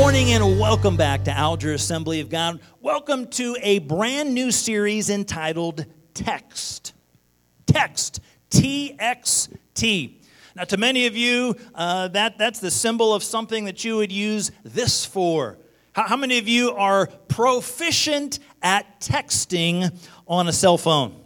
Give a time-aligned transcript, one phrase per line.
[0.00, 2.58] morning and welcome back to Alger Assembly of God.
[2.80, 6.94] Welcome to a brand new series entitled Text.
[7.64, 8.18] Text.
[8.50, 10.20] T X T.
[10.56, 14.10] Now, to many of you, uh, that, that's the symbol of something that you would
[14.10, 15.58] use this for.
[15.92, 21.23] How, how many of you are proficient at texting on a cell phone?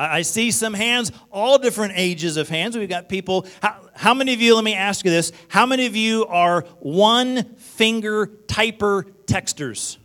[0.00, 2.76] I see some hands, all different ages of hands.
[2.76, 3.46] We've got people.
[3.60, 6.62] How, how, many of you, let me ask you this, how many of you are
[6.80, 9.98] one finger typer texters?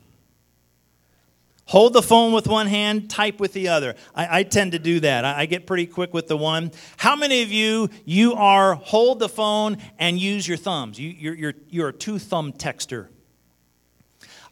[1.68, 3.95] Hold the phone with one hand, type with the other.
[4.13, 5.23] I, I tend to do that.
[5.26, 6.71] I, I, get pretty quick with the one.
[6.98, 10.99] How many of you, you are hold the phone and use your thumbs?
[10.99, 13.07] You, you're, you're, you're a two thumb texter.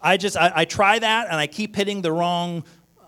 [0.01, 2.63] I just, I, I try that and I keep hitting the wrong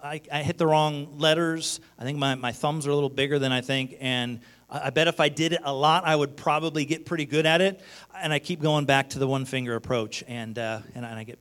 [0.06, 1.80] I, I, hit the wrong letters.
[1.98, 3.96] I think my, my thumbs are a little bigger than I think.
[4.00, 4.40] And
[4.70, 7.48] I, I bet if I did it a lot, I would probably get pretty good
[7.48, 7.82] at it.
[8.14, 11.24] And I keep going back to the one finger approach, and, uh, and, and I
[11.24, 11.40] get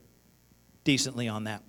[0.83, 1.61] decently on that.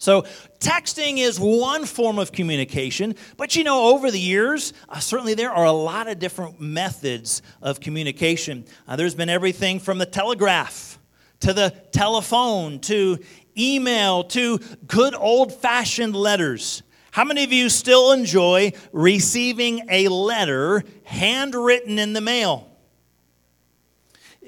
[0.00, 0.22] So,
[0.60, 5.50] texting is one form of communication, but you know, over the years, uh, certainly there
[5.50, 8.64] are a lot of different methods of communication.
[8.86, 11.00] Uh, there's been everything from the telegraph
[11.40, 13.18] to the telephone to
[13.58, 16.82] email to good old fashioned letters.
[17.10, 22.67] How many of you still enjoy receiving a letter handwritten in the mail?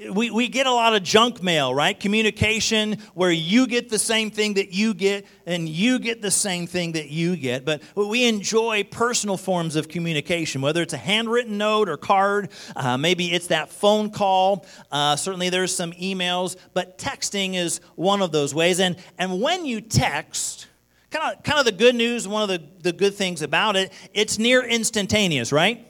[0.09, 1.97] We, we get a lot of junk mail, right?
[1.99, 6.65] Communication where you get the same thing that you get and you get the same
[6.65, 7.65] thing that you get.
[7.65, 12.97] But we enjoy personal forms of communication, whether it's a handwritten note or card, uh,
[12.97, 14.65] maybe it's that phone call.
[14.91, 18.79] Uh, certainly there's some emails, but texting is one of those ways.
[18.79, 20.67] And, and when you text,
[21.11, 23.91] kind of, kind of the good news, one of the, the good things about it,
[24.13, 25.87] it's near instantaneous, right?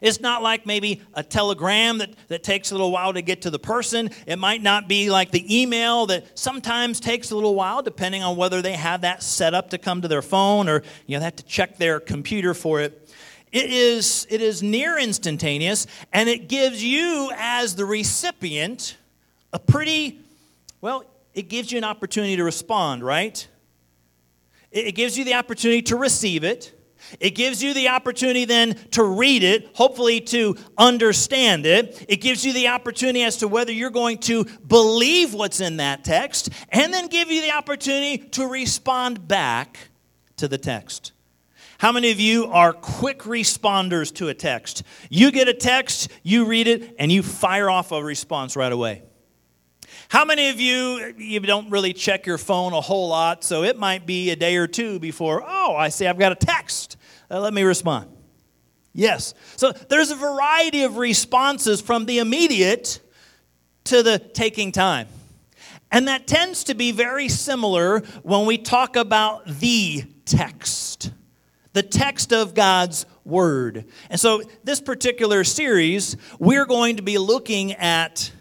[0.00, 3.50] It's not like maybe a telegram that, that takes a little while to get to
[3.50, 4.10] the person.
[4.26, 8.36] It might not be like the email that sometimes takes a little while, depending on
[8.36, 11.24] whether they have that set up to come to their phone or you know, they
[11.24, 13.08] have to check their computer for it.
[13.52, 18.96] It is, it is near instantaneous, and it gives you, as the recipient,
[19.52, 20.20] a pretty,
[20.80, 23.46] well, it gives you an opportunity to respond, right?
[24.70, 26.79] It gives you the opportunity to receive it.
[27.18, 32.04] It gives you the opportunity then to read it, hopefully to understand it.
[32.08, 36.04] It gives you the opportunity as to whether you're going to believe what's in that
[36.04, 39.90] text, and then give you the opportunity to respond back
[40.36, 41.12] to the text.
[41.78, 44.82] How many of you are quick responders to a text?
[45.08, 49.02] You get a text, you read it, and you fire off a response right away.
[50.10, 53.78] How many of you, you don't really check your phone a whole lot, so it
[53.78, 56.96] might be a day or two before, oh, I see I've got a text.
[57.30, 58.10] Uh, let me respond.
[58.92, 59.34] Yes.
[59.54, 62.98] So there's a variety of responses from the immediate
[63.84, 65.06] to the taking time.
[65.92, 71.12] And that tends to be very similar when we talk about the text,
[71.72, 73.84] the text of God's Word.
[74.08, 78.32] And so, this particular series, we're going to be looking at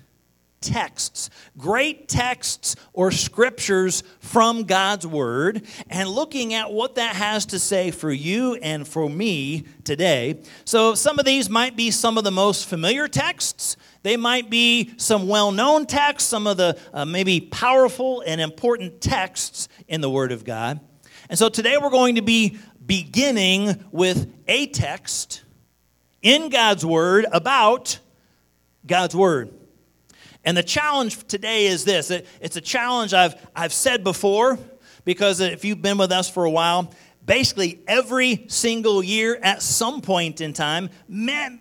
[0.61, 7.59] texts, great texts or scriptures from God's Word, and looking at what that has to
[7.59, 10.41] say for you and for me today.
[10.65, 13.77] So, some of these might be some of the most familiar texts.
[14.03, 19.01] They might be some well known texts, some of the uh, maybe powerful and important
[19.01, 20.79] texts in the Word of God.
[21.29, 25.43] And so today we're going to be beginning with a text
[26.21, 27.99] in God's Word about
[28.85, 29.53] God's Word.
[30.43, 34.57] And the challenge today is this it's a challenge I've, I've said before,
[35.05, 36.91] because if you've been with us for a while,
[37.25, 41.59] basically every single year at some point in time, man,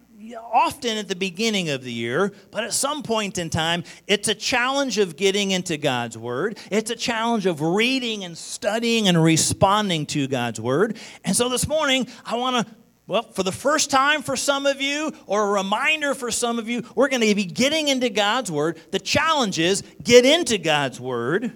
[0.52, 4.34] often at the beginning of the year, but at some point in time, it's a
[4.34, 6.58] challenge of getting into God's Word.
[6.70, 10.96] It's a challenge of reading and studying and responding to God's Word.
[11.24, 12.74] And so this morning, I want to
[13.08, 16.68] well, for the first time for some of you, or a reminder for some of
[16.68, 18.78] you, we're going to be getting into God's Word.
[18.90, 21.50] The challenge is get into God's Word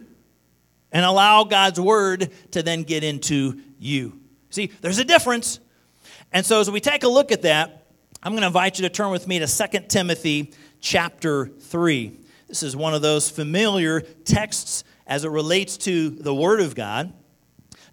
[0.90, 4.18] and allow God's Word to then get into you.
[4.48, 5.60] See, there's a difference.
[6.32, 7.86] And so as we take a look at that,
[8.22, 12.18] I'm going to invite you to turn with me to 2 Timothy chapter 3.
[12.48, 17.12] This is one of those familiar texts as it relates to the Word of God.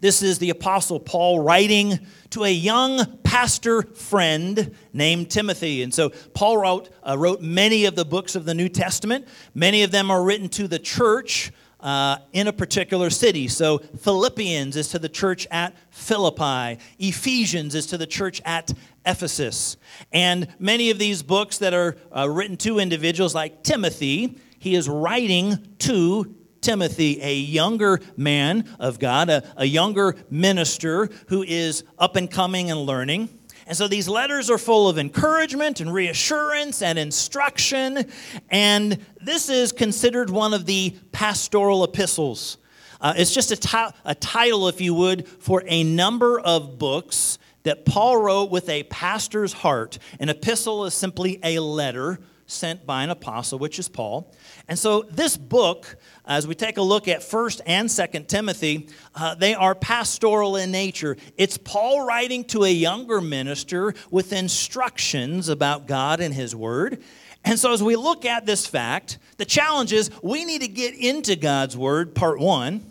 [0.02, 2.00] This is the Apostle Paul writing
[2.30, 5.84] to a young pastor friend named Timothy.
[5.84, 9.28] And so Paul wrote, uh, wrote many of the books of the New Testament.
[9.54, 11.52] Many of them are written to the church
[11.82, 13.48] uh, in a particular city.
[13.48, 18.72] So Philippians is to the church at Philippi, Ephesians is to the church at
[19.06, 19.78] Ephesus.
[20.12, 24.90] And many of these books that are uh, written to individuals like Timothy, he is
[24.90, 32.16] writing to Timothy, a younger man of God, a, a younger minister who is up
[32.16, 33.30] and coming and learning.
[33.70, 38.10] And so these letters are full of encouragement and reassurance and instruction.
[38.50, 42.58] And this is considered one of the pastoral epistles.
[43.00, 47.86] Uh, it's just a, a title, if you would, for a number of books that
[47.86, 50.00] Paul wrote with a pastor's heart.
[50.20, 52.20] An epistle is simply a letter
[52.50, 54.32] sent by an apostle, which is Paul.
[54.68, 59.36] And so this book, as we take a look at 1st and 2nd Timothy, uh,
[59.36, 61.16] they are pastoral in nature.
[61.38, 67.04] It's Paul writing to a younger minister with instructions about God and his word.
[67.46, 70.96] And so as we look at this fact, the challenge is we need to get
[70.96, 72.84] into God's word, part 1,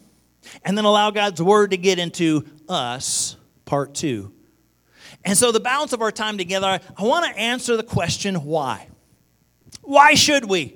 [0.65, 4.33] and then allow God's word to get into us, part 2.
[5.25, 8.89] And so, the balance of our time together, I want to answer the question why?
[9.89, 10.75] Why should we?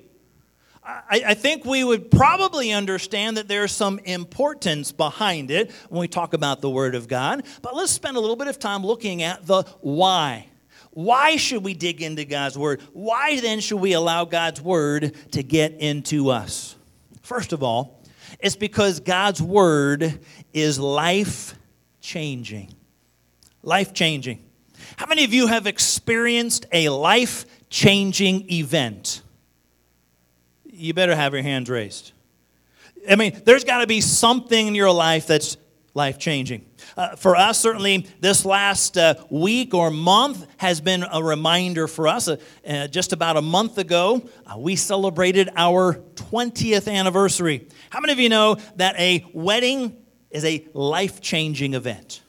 [0.84, 6.08] I, I, think we would probably understand that there's some importance behind it when we
[6.08, 7.44] talk about the Word of God.
[7.60, 10.48] But let's spend a little bit of time looking at the why.
[10.90, 12.80] Why should we dig into God's Word?
[12.94, 16.74] Why then should we allow God's Word to get into us?
[17.22, 18.02] First of all,
[18.40, 20.18] it's because God's Word
[20.52, 21.54] is life
[22.00, 22.74] changing
[23.62, 24.42] life changing.
[24.96, 29.22] How many of you have experienced a life changing event?
[30.66, 32.12] You better have your hands raised.
[33.08, 35.56] I mean, there's got to be something in your life that's
[35.94, 36.66] life changing.
[36.96, 42.08] Uh, for us, certainly, this last uh, week or month has been a reminder for
[42.08, 42.28] us.
[42.28, 42.36] Uh,
[42.66, 47.66] uh just about a month ago, uh, we celebrated our 20th anniversary.
[47.90, 49.96] How many of you know that a wedding
[50.30, 52.20] is a life changing event?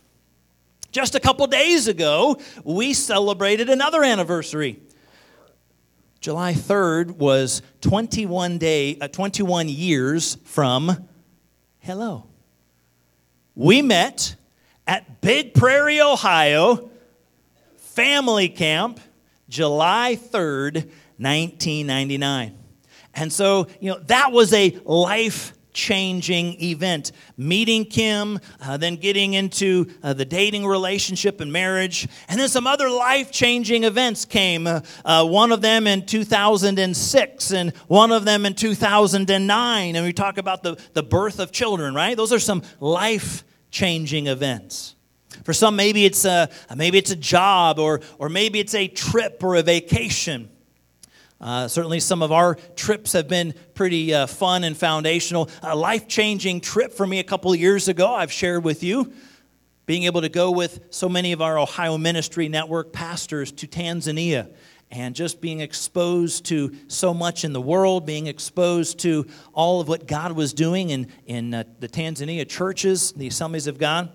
[0.92, 4.80] Just a couple days ago, we celebrated another anniversary.
[6.24, 11.06] July 3rd was 21 day uh, 21 years from
[11.80, 12.25] hello.
[13.56, 14.38] We met
[14.88, 16.90] at Big Prairie, Ohio,
[17.75, 19.02] family camp,
[19.50, 20.86] July 3rd,
[21.18, 22.58] 1999.
[23.16, 27.12] And so, you know, that was a life changing event.
[27.38, 32.68] Meeting Kim, uh, then getting into uh, the dating relationship and marriage, and then some
[32.68, 34.68] other life changing events came.
[34.68, 39.96] Uh, uh, one of them in 2006, and one of them in 2009.
[39.96, 42.16] And we talk about the, the birth of children, right?
[42.16, 44.96] Those are some life changing events.
[45.44, 49.44] For some, maybe it's a, maybe it's a job, or, or maybe it's a trip
[49.44, 50.50] or a vacation.
[51.42, 55.50] Uh, certainly, some of our trips have been pretty uh, fun and foundational.
[55.62, 59.12] A life changing trip for me a couple of years ago, I've shared with you.
[59.86, 64.50] Being able to go with so many of our Ohio Ministry Network pastors to Tanzania
[64.90, 69.88] and just being exposed to so much in the world, being exposed to all of
[69.88, 74.10] what God was doing in, in uh, the Tanzania churches, the assemblies of God.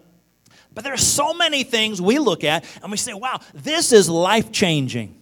[0.73, 4.09] But there are so many things we look at and we say, wow, this is
[4.09, 5.18] life changing.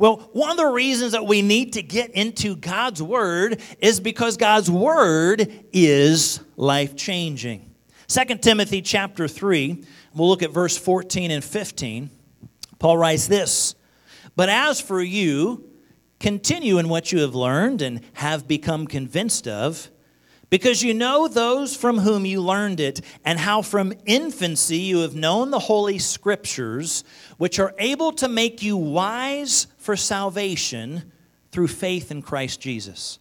[0.00, 4.38] Well, one of the reasons that we need to get into God's Word is because
[4.38, 7.70] God's Word is life changing.
[8.08, 12.08] 2 Timothy chapter 3, we'll look at verse 14 and 15.
[12.78, 13.74] Paul writes this
[14.36, 15.68] But as for you,
[16.18, 19.90] continue in what you have learned and have become convinced of
[20.50, 25.14] because you know those from whom you learned it, and how from infancy you have
[25.14, 27.04] known the Holy Scriptures,
[27.38, 31.10] which are able to make you wise for salvation
[31.52, 33.18] through faith in Christ Jesus.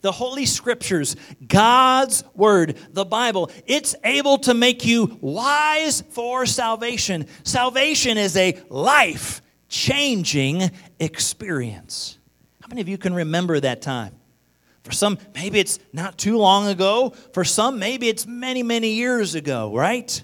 [0.00, 7.26] The Holy Scriptures, God's Word, the Bible, it's able to make you wise for salvation.
[7.42, 10.70] Salvation is a life changing
[11.00, 12.18] experience.
[12.62, 14.14] How many of you can remember that time?
[14.84, 17.10] For some, maybe it's not too long ago.
[17.32, 20.22] For some, maybe it's many, many years ago, right?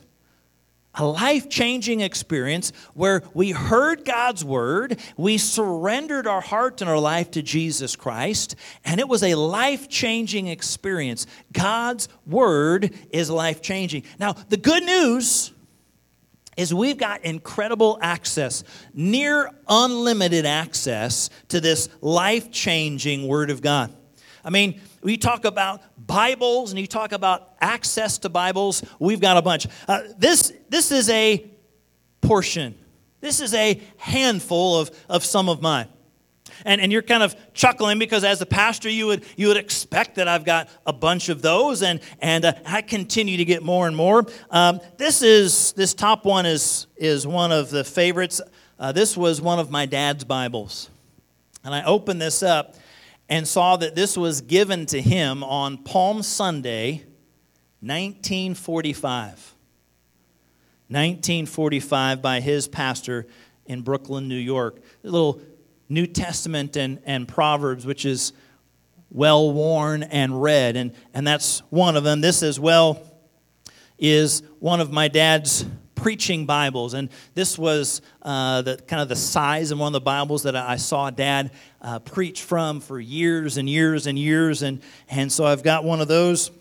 [0.95, 6.99] A life changing experience where we heard God's word, we surrendered our heart and our
[6.99, 11.27] life to Jesus Christ, and it was a life changing experience.
[11.53, 14.03] God's word is life changing.
[14.19, 15.53] Now, the good news
[16.57, 18.63] is we've got incredible access,
[18.93, 23.95] near unlimited access to this life changing word of God.
[24.45, 29.37] I mean, we talk about Bibles and you talk about access to Bibles, we've got
[29.37, 29.67] a bunch.
[29.87, 31.51] Uh, this, this is a
[32.21, 32.75] portion,
[33.21, 35.89] this is a handful of, of some of mine.
[36.65, 40.17] And, and you're kind of chuckling because as a pastor you would, you would expect
[40.17, 43.87] that i've got a bunch of those and, and uh, i continue to get more
[43.87, 48.41] and more um, this is this top one is, is one of the favorites
[48.79, 50.91] uh, this was one of my dad's bibles
[51.65, 52.75] and i opened this up
[53.31, 57.05] and saw that this was given to him on Palm Sunday,
[57.81, 59.55] 1945.
[60.89, 63.29] 1945 by his pastor
[63.67, 64.81] in Brooklyn, New York.
[65.05, 65.41] A little
[65.89, 68.33] New Testament and, and Proverbs, which is
[69.11, 70.77] well worn and read.
[70.77, 72.21] And, and that's one of them.
[72.21, 73.01] This as well
[73.97, 75.65] is one of my dad's
[76.01, 76.95] preaching Bibles.
[76.95, 80.57] And this was uh, the kind of the size of one of the Bibles that
[80.57, 81.51] I saw dad
[81.83, 84.63] uh, preach from for years and years and years.
[84.63, 84.81] And,
[85.11, 86.53] and so I've got one of those.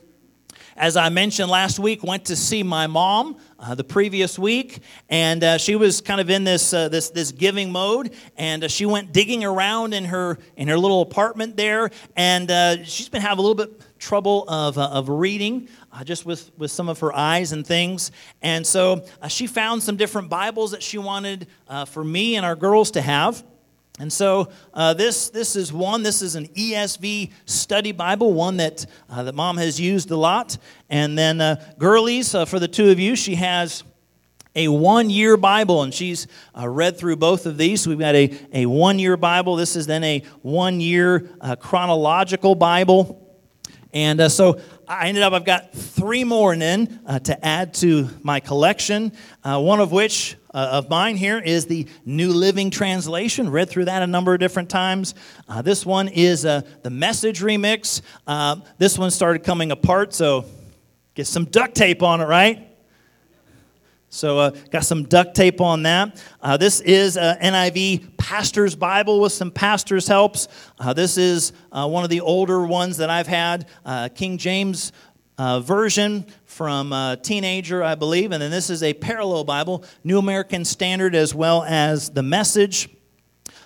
[0.76, 4.80] As I mentioned last week, went to see my mom uh, the previous week,
[5.10, 8.70] and uh, she was kind of in this uh, this this giving mode, and uh,
[8.70, 12.50] she went digging around in her in her little apartment there, and
[12.88, 15.68] she's been having a little bit trouble of uh, of reading.
[16.04, 18.12] Just with, with some of her eyes and things.
[18.42, 21.48] And so she found some different Bibles that she wanted
[21.88, 23.44] for me and our girls to have.
[24.00, 28.86] And so uh, this, this is one, this is an ESV study Bible, one that,
[29.10, 30.58] uh, that mom has used a lot.
[30.90, 33.84] And then uh, Girlies, uh, for the two of you, she has
[34.56, 36.28] a one year Bible, and she's
[36.58, 37.82] uh, read through both of these.
[37.82, 39.58] So we've got a, a one year Bible.
[39.58, 43.29] This is then a one year uh, chronological Bible.
[43.94, 48.08] And uh, so I ended up, I've got three more then uh, to add to
[48.22, 49.12] my collection,
[49.44, 53.50] uh, one of which uh, of mine here is the New Living Translation.
[53.50, 55.16] Read through that a number of different times.
[55.48, 58.02] Uh, this one is uh, the Message Remix.
[58.78, 60.46] this one started coming apart, so
[61.16, 62.69] get some duct tape on it, right?
[64.12, 66.22] So, uh, got some duct tape on that.
[66.42, 70.48] Uh, this is an NIV Pastor's Bible with some pastor's helps.
[70.80, 74.94] Uh, this is uh, one of the older ones that I've had, uh, King James
[75.38, 78.32] uh, version from a teenager, I believe.
[78.32, 82.90] And then this is a parallel Bible, New American Standard, as well as the Message.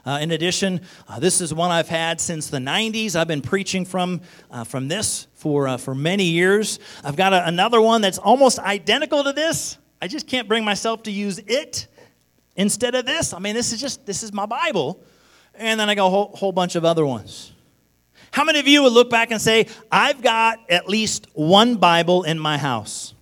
[0.06, 3.16] Uh, in addition, uh, this is one I've had since the 90s.
[3.16, 4.20] I've been preaching from,
[4.52, 6.80] uh, from this for, for many years.
[7.02, 9.78] I've got a, another one that's almost identical to this.
[10.04, 11.88] I just can't bring myself to use it
[12.58, 13.32] instead of this.
[13.32, 15.02] I mean, this is just, this is my Bible.
[15.56, 17.54] And then I got a whole, whole bunch of other ones.
[18.32, 22.24] How many of you would look back and say, I've got at least one Bible
[22.24, 23.14] in my house?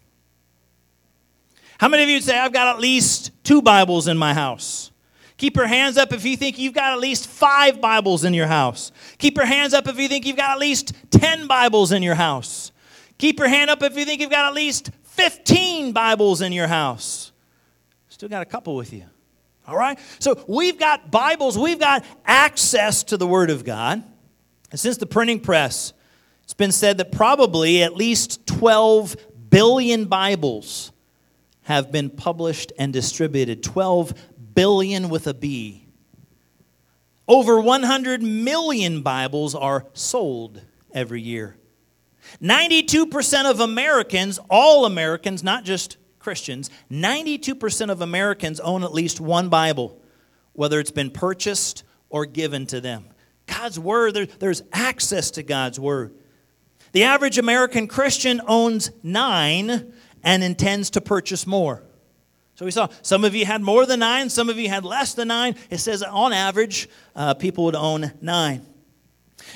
[1.77, 4.89] How many of you would say, I've got at least two Bibles in my house?
[5.37, 8.47] Keep your hands up if you think you've got at least five Bibles in your
[8.47, 8.91] house.
[9.19, 12.15] Keep your hands up if you think you've got at least 10 Bibles in your
[12.15, 12.71] house.
[13.19, 14.89] Keep your hand up if you think you've got at least
[15.21, 17.31] 15 Bibles in your house.
[18.09, 19.05] Still got a couple with you.
[19.67, 19.99] All right?
[20.17, 24.03] So we've got Bibles, we've got access to the Word of God.
[24.71, 25.93] And since the printing press,
[26.43, 29.15] it's been said that probably at least 12
[29.51, 30.91] billion Bibles
[31.63, 33.61] have been published and distributed.
[33.61, 34.15] 12
[34.55, 35.85] billion with a B.
[37.27, 40.61] Over 100 million Bibles are sold
[40.95, 41.57] every year.
[42.41, 49.49] 92% of Americans, all Americans, not just Christians, 92% of Americans own at least one
[49.49, 49.99] Bible,
[50.53, 53.05] whether it's been purchased or given to them.
[53.47, 56.13] God's Word, there, there's access to God's Word.
[56.91, 61.83] The average American Christian owns nine and intends to purchase more.
[62.55, 65.13] So we saw some of you had more than nine, some of you had less
[65.13, 65.55] than nine.
[65.69, 68.65] It says on average, uh, people would own nine.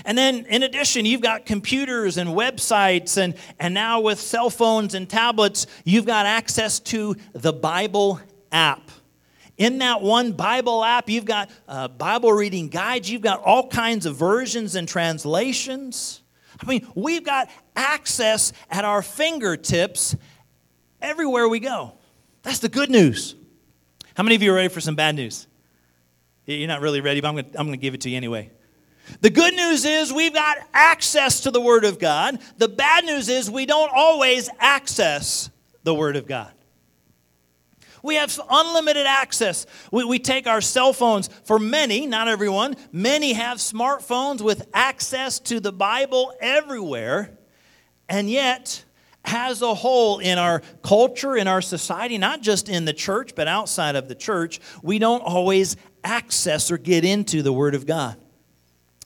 [0.04, 4.94] And then, in addition, you've got computers and websites, and, and now with cell phones
[4.94, 8.20] and tablets, you've got access to the Bible
[8.52, 8.92] app.
[9.58, 14.06] In that one Bible app, you've got uh, Bible reading guides, you've got all kinds
[14.06, 16.22] of versions and translations.
[16.62, 20.16] I mean, we've got access at our fingertips
[21.02, 21.94] everywhere we go.
[22.44, 23.36] That's the good news.
[24.16, 25.48] How many of you are ready for some bad news?
[26.46, 28.52] You're not really ready, but I'm going to give it to you anyway.
[29.22, 32.40] The good news is we've got access to the Word of God.
[32.58, 35.50] The bad news is we don't always access
[35.84, 36.52] the Word of God.
[38.06, 39.66] We have unlimited access.
[39.92, 41.28] We, we take our cell phones.
[41.44, 47.38] For many, not everyone, many have smartphones with access to the Bible everywhere.
[48.08, 48.84] And yet,
[49.24, 53.48] as a whole, in our culture, in our society, not just in the church, but
[53.48, 58.18] outside of the church, we don't always access or get into the Word of God.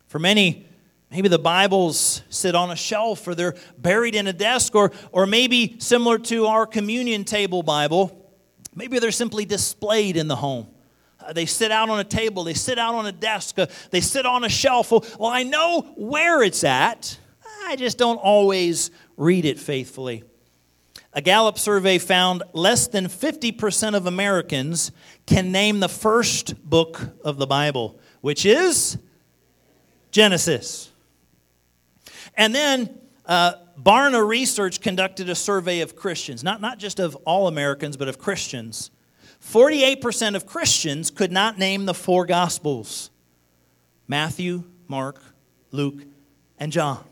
[0.09, 0.65] For many,
[1.11, 5.27] maybe the Bibles sit on a shelf or they're buried in a desk, or, or
[5.27, 8.33] maybe similar to our communion table Bible,
[8.73, 10.65] maybe they're simply displayed in the home.
[11.23, 14.01] Uh, they sit out on a table, they sit out on a desk, uh, they
[14.01, 14.91] sit on a shelf.
[14.91, 17.15] Well, well, I know where it's at,
[17.65, 20.23] I just don't always read it faithfully.
[21.13, 24.91] A Gallup survey found less than 50% of Americans
[25.27, 28.97] can name the first book of the Bible, which is
[30.11, 30.91] Genesis.
[32.35, 37.47] And then uh, Barna Research conducted a survey of Christians, not, not just of all
[37.47, 38.91] Americans, but of Christians.
[39.41, 43.09] 48% of Christians could not name the four Gospels
[44.07, 45.21] Matthew, Mark,
[45.71, 46.03] Luke,
[46.57, 47.03] and John.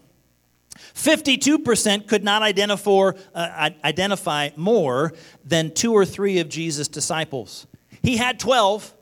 [0.93, 5.13] 52% could not identify, uh, identify more
[5.45, 7.67] than two or three of Jesus' disciples.
[8.01, 8.93] He had 12.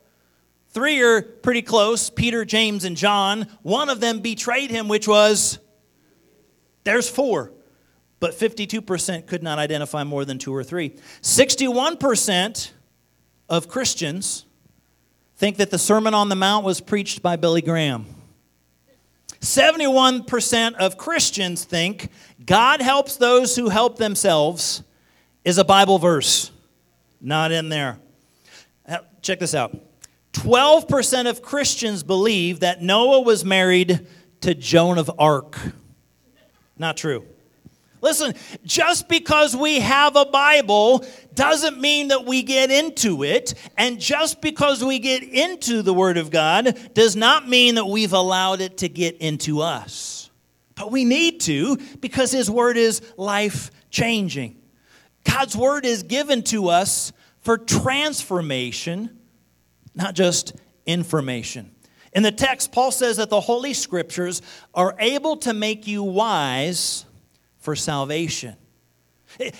[0.75, 3.47] Three are pretty close Peter, James, and John.
[3.61, 5.57] One of them betrayed him, which was,
[6.83, 7.53] there's four.
[8.19, 10.97] But 52% could not identify more than two or three.
[11.21, 12.71] 61%
[13.47, 14.43] of Christians
[15.37, 18.05] think that the Sermon on the Mount was preached by Billy Graham.
[19.39, 22.09] 71% of Christians think
[22.45, 24.83] God helps those who help themselves
[25.45, 26.51] is a Bible verse.
[27.21, 27.97] Not in there.
[29.21, 29.79] Check this out
[30.35, 34.05] 12% of Christians believe that Noah was married
[34.41, 35.57] to Joan of Arc.
[36.77, 37.25] Not true.
[38.01, 43.53] Listen, just because we have a Bible doesn't mean that we get into it.
[43.77, 48.13] And just because we get into the Word of God does not mean that we've
[48.13, 50.29] allowed it to get into us.
[50.75, 54.61] But we need to because His Word is life changing.
[55.23, 59.17] God's Word is given to us for transformation,
[59.95, 61.71] not just information.
[62.13, 64.41] In the text, Paul says that the Holy Scriptures
[64.73, 67.05] are able to make you wise
[67.57, 68.55] for salvation.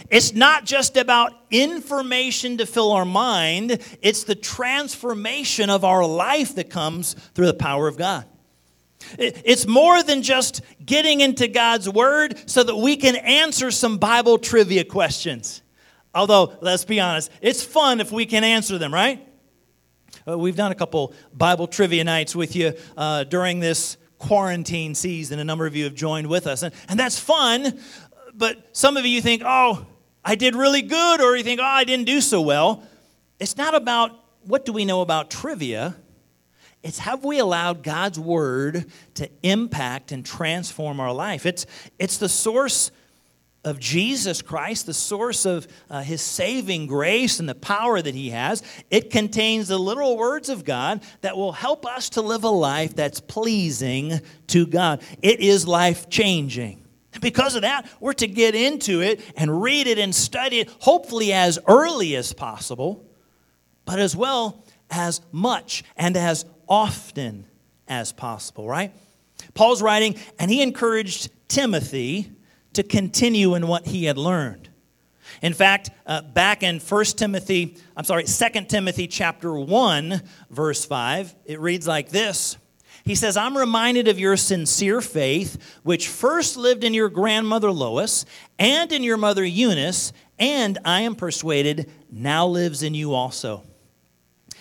[0.09, 6.55] It's not just about information to fill our mind, it's the transformation of our life
[6.55, 8.25] that comes through the power of God.
[9.17, 14.37] It's more than just getting into God's Word so that we can answer some Bible
[14.37, 15.61] trivia questions.
[16.13, 19.24] Although, let's be honest, it's fun if we can answer them, right?
[20.27, 25.37] Uh, we've done a couple Bible trivia nights with you uh, during this quarantine season.
[25.37, 27.79] A number of you have joined with us, and, and that's fun.
[28.33, 29.85] But some of you think, oh,
[30.23, 32.83] I did really good, or you think, oh, I didn't do so well.
[33.39, 35.95] It's not about what do we know about trivia.
[36.81, 38.85] It's have we allowed God's word
[39.15, 41.45] to impact and transform our life?
[41.45, 41.67] It's,
[41.99, 42.89] it's the source
[43.65, 48.29] of Jesus Christ, the source of uh, his saving grace and the power that he
[48.29, 48.63] has.
[48.89, 52.95] It contains the literal words of God that will help us to live a life
[52.95, 55.01] that's pleasing to God.
[55.21, 56.83] It is life changing.
[57.21, 61.33] Because of that, we're to get into it and read it and study it, hopefully
[61.33, 63.03] as early as possible,
[63.85, 67.45] but as well as much and as often
[67.87, 68.91] as possible, right?
[69.53, 72.31] Paul's writing, and he encouraged Timothy
[72.75, 74.69] to continue in what he had learned.
[75.41, 81.35] In fact, uh, back in 1 Timothy, I'm sorry, 2 Timothy chapter 1, verse 5,
[81.45, 82.57] it reads like this.
[83.03, 88.25] He says, I'm reminded of your sincere faith, which first lived in your grandmother Lois
[88.57, 93.63] and in your mother Eunice, and I am persuaded now lives in you also.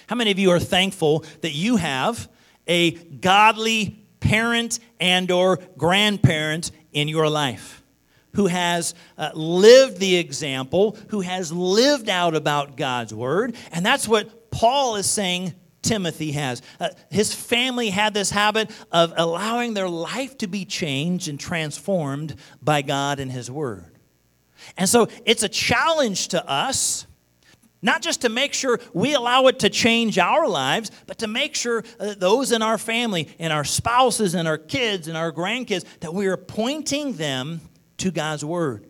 [0.06, 2.28] How many of you are thankful that you have
[2.66, 7.83] a godly parent and or grandparent in your life?
[8.34, 13.56] Who has uh, lived the example, who has lived out about God's word.
[13.72, 16.62] And that's what Paul is saying Timothy has.
[16.80, 22.34] Uh, his family had this habit of allowing their life to be changed and transformed
[22.62, 23.98] by God and his word.
[24.76, 27.06] And so it's a challenge to us.
[27.82, 31.54] Not just to make sure we allow it to change our lives, but to make
[31.54, 35.84] sure uh, those in our family and our spouses and our kids and our grandkids
[36.00, 37.60] that we are pointing them
[37.98, 38.86] to God's Word.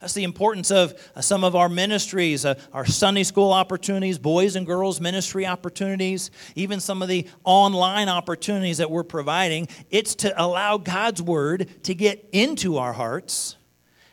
[0.00, 4.54] That's the importance of uh, some of our ministries, uh, our Sunday school opportunities, boys
[4.54, 9.68] and girls ministry opportunities, even some of the online opportunities that we're providing.
[9.90, 13.56] It's to allow God's Word to get into our hearts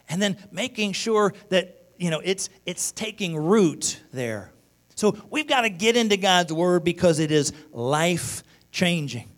[0.07, 4.51] and then making sure that you know it's it's taking root there.
[4.95, 9.29] So we've got to get into God's Word because it is life changing.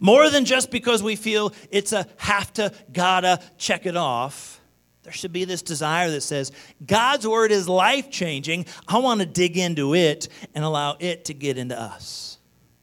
[0.00, 4.60] More than just because we feel it's a have to, gotta check it off.
[5.02, 6.52] There should be this desire that says,
[6.84, 8.66] God's word is life changing.
[8.86, 12.38] I want to dig into it and allow it to get into us.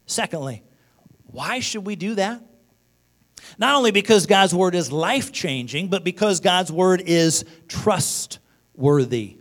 [0.06, 0.64] Secondly,
[1.28, 2.42] why should we do that?
[3.58, 9.38] Not only because God's word is life changing, but because God's word is trustworthy.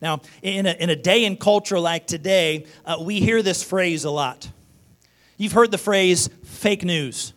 [0.00, 4.04] Now, in a, in a day and culture like today, uh, we hear this phrase
[4.04, 4.48] a lot.
[5.38, 7.32] You've heard the phrase fake news,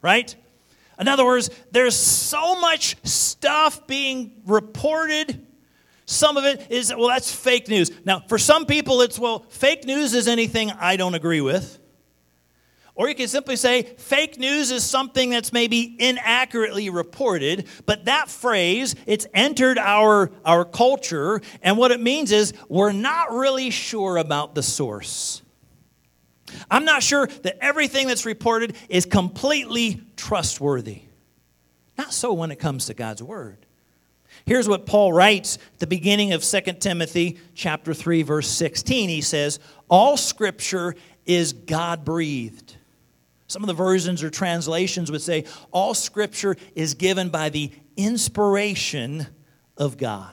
[0.00, 0.34] right?
[0.98, 5.46] In other words, there's so much stuff being reported.
[6.06, 7.90] Some of it is, well, that's fake news.
[8.04, 11.80] Now, for some people, it's, well, fake news is anything I don't agree with.
[12.94, 18.28] Or you can simply say fake news is something that's maybe inaccurately reported, but that
[18.28, 24.18] phrase, it's entered our, our culture, and what it means is we're not really sure
[24.18, 25.41] about the source.
[26.70, 31.02] I'm not sure that everything that's reported is completely trustworthy.
[31.98, 33.66] Not so when it comes to God's word.
[34.46, 39.08] Here's what Paul writes at the beginning of 2 Timothy chapter 3 verse 16.
[39.08, 42.76] He says, "All scripture is God-breathed."
[43.46, 49.26] Some of the versions or translations would say, "All scripture is given by the inspiration
[49.76, 50.32] of God."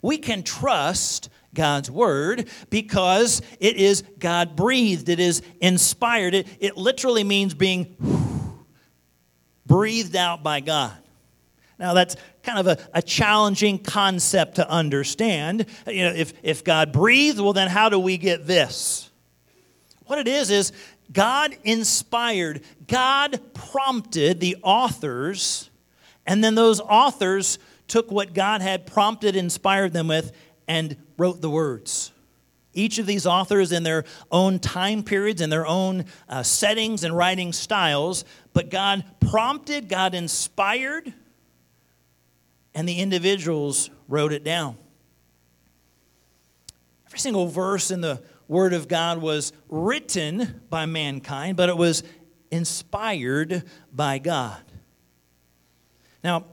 [0.00, 6.34] We can trust God's word because it is God breathed, it is inspired.
[6.34, 7.96] It, it literally means being
[9.66, 10.96] breathed out by God.
[11.78, 15.66] Now, that's kind of a, a challenging concept to understand.
[15.86, 19.10] You know, if, if God breathed, well, then how do we get this?
[20.06, 20.72] What it is, is
[21.12, 25.70] God inspired, God prompted the authors,
[26.26, 27.58] and then those authors
[27.88, 30.32] took what God had prompted, inspired them with,
[30.70, 32.12] and wrote the words.
[32.72, 37.16] Each of these authors in their own time periods, in their own uh, settings and
[37.16, 41.12] writing styles, but God prompted, God inspired,
[42.72, 44.76] and the individuals wrote it down.
[47.08, 52.04] Every single verse in the Word of God was written by mankind, but it was
[52.52, 54.62] inspired by God.
[56.22, 56.44] Now,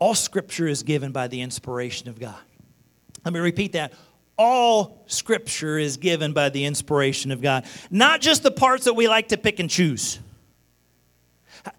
[0.00, 2.34] all Scripture is given by the inspiration of God.
[3.24, 3.92] Let me repeat that.
[4.36, 9.08] All Scripture is given by the inspiration of God, not just the parts that we
[9.08, 10.18] like to pick and choose.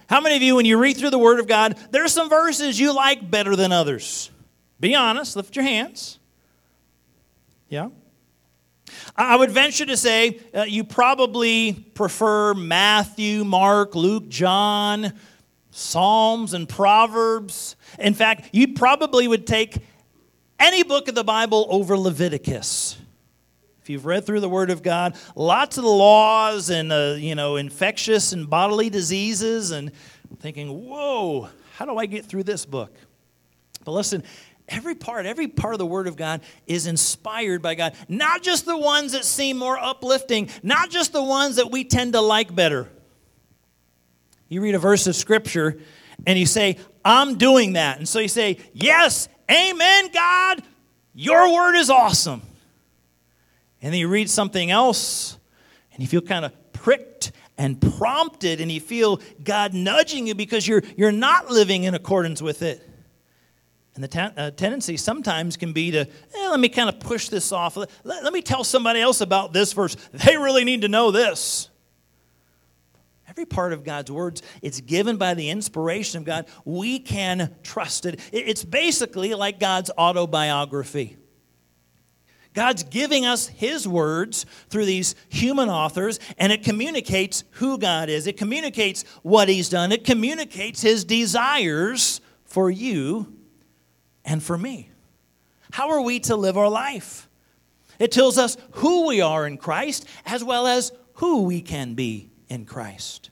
[0.07, 2.79] How many of you, when you read through the Word of God, there's some verses
[2.79, 4.31] you like better than others?
[4.79, 6.19] Be honest, lift your hands.
[7.69, 7.89] Yeah?
[9.15, 15.13] I would venture to say uh, you probably prefer Matthew, Mark, Luke, John,
[15.71, 17.75] Psalms, and Proverbs.
[17.99, 19.77] In fact, you probably would take
[20.59, 22.97] any book of the Bible over Leviticus.
[23.81, 27.35] If you've read through the Word of God, lots of the laws and, uh, you
[27.35, 29.91] know, infectious and bodily diseases, and
[30.39, 32.91] thinking, whoa, how do I get through this book?
[33.83, 34.23] But listen,
[34.67, 37.93] every part, every part of the Word of God is inspired by God.
[38.09, 42.13] Not just the ones that seem more uplifting, not just the ones that we tend
[42.13, 42.89] to like better.
[44.47, 45.77] You read a verse of Scripture
[46.25, 47.97] and you say, I'm doing that.
[47.97, 50.63] And so you say, Yes, amen, God,
[51.13, 52.41] your word is awesome.
[53.81, 55.37] And then you read something else
[55.93, 60.67] and you feel kind of pricked and prompted and you feel God nudging you because
[60.67, 62.87] you're, you're not living in accordance with it.
[63.95, 67.29] And the ten, uh, tendency sometimes can be to, eh, let me kind of push
[67.29, 67.77] this off.
[67.77, 69.95] Let, let, let me tell somebody else about this verse.
[70.11, 71.69] They really need to know this.
[73.35, 76.45] Every part of God's words, it's given by the inspiration of God.
[76.63, 78.21] We can trust it.
[78.31, 81.17] It's basically like God's autobiography.
[82.53, 88.25] God's giving us His words through these human authors, and it communicates who God is.
[88.25, 89.91] It communicates what He's done.
[89.91, 93.35] It communicates His desires for you
[94.23, 94.91] and for me.
[95.71, 97.27] How are we to live our life?
[97.99, 102.29] It tells us who we are in Christ as well as who we can be
[102.49, 103.29] in Christ.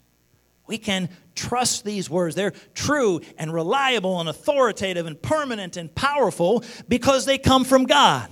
[0.65, 2.35] We can trust these words.
[2.35, 8.29] They're true and reliable and authoritative and permanent and powerful because they come from God.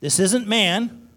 [0.00, 1.08] This isn't man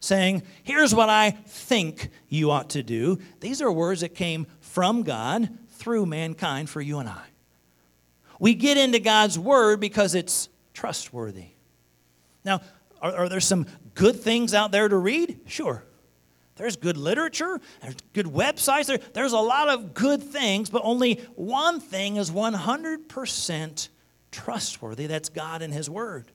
[0.00, 3.18] saying, Here's what I think you ought to do.
[3.40, 7.22] These are words that came from God through mankind for you and I.
[8.40, 11.48] We get into God's word because it's trustworthy.
[12.44, 12.60] Now,
[13.00, 15.40] are, are there some good things out there to read?
[15.46, 15.84] Sure.
[16.56, 21.14] There's good literature, there's good websites, there, there's a lot of good things, but only
[21.34, 23.88] one thing is 100%
[24.30, 26.30] trustworthy that's God and His Word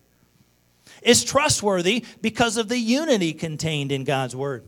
[1.01, 4.65] It's trustworthy because of the unity contained in God's Word.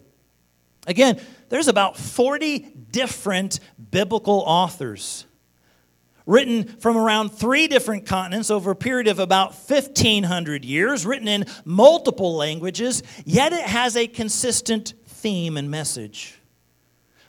[0.88, 2.60] Again, there's about 40
[2.92, 3.60] different
[3.92, 5.26] biblical authors
[6.26, 11.46] written from around three different continents over a period of about 1500 years, written in
[11.66, 16.40] multiple languages, yet it has a consistent theme and message.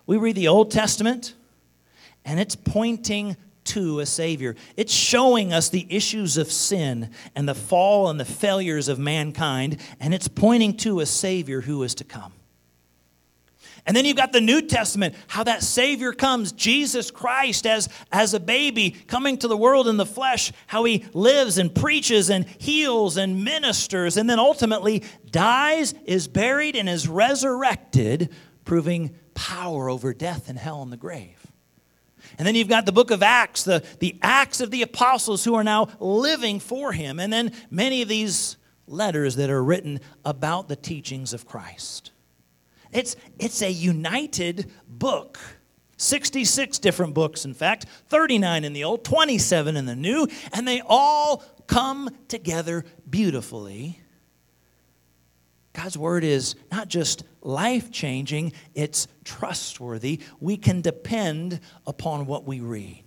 [0.07, 1.35] We read the Old Testament,
[2.25, 4.57] and it's pointing to a Savior.
[4.77, 9.79] It's showing us the issues of sin and the fall and the failures of mankind,
[10.01, 12.33] and it's pointing to a Savior who is to come.
[13.85, 18.33] And then you've got the New Testament, how that Savior comes, Jesus Christ as, as
[18.33, 22.47] a baby coming to the world in the flesh, how he lives and preaches and
[22.59, 28.31] heals and ministers, and then ultimately dies, is buried, and is resurrected
[28.65, 31.45] proving power over death and hell and the grave.
[32.39, 35.55] And then you've got the book of Acts, the, the Acts of the apostles who
[35.55, 37.19] are now living for him.
[37.19, 42.12] And then many of these letters that are written about the teachings of Christ.
[42.93, 45.39] It's, it's a united book.
[45.97, 50.83] 66 different books, in fact, 39 in the Old, 27 in the New, and they
[50.85, 54.01] all come together beautifully.
[55.73, 60.21] God's word is not just life changing, it's trustworthy.
[60.41, 63.05] We can depend upon what we read.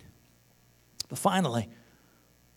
[1.10, 1.69] But finally,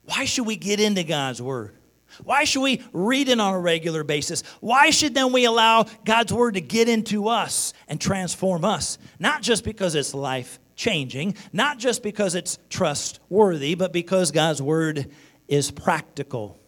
[0.05, 1.78] why should we get into God's word?
[2.25, 4.43] Why should we read it on a regular basis?
[4.61, 8.99] Why should then we allow God's word to get into us and transform us?
[9.19, 15.11] Not just because it's life changing, not just because it's trustworthy, but because God's word
[15.49, 16.59] is practical.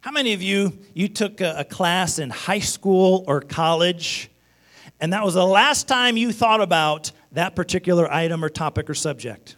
[0.00, 4.30] How many of you you took a, a class in high school or college
[5.00, 8.94] and that was the last time you thought about that particular item or topic or
[8.94, 9.56] subject?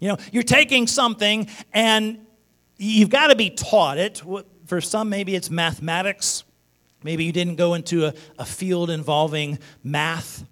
[0.00, 2.26] You know, you're taking something and
[2.78, 4.22] you've got to be taught it.
[4.66, 6.44] For some, maybe it's mathematics.
[7.02, 10.44] Maybe you didn't go into a, a field involving math.